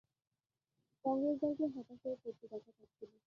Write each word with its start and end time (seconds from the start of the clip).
কংগ্রেস 1.05 1.35
দলকে 1.41 1.65
হতাশ 1.73 1.99
হয়ে 2.03 2.17
পড়তে 2.23 2.45
দেখা 2.47 2.71
যাচ্ছিল। 2.77 3.11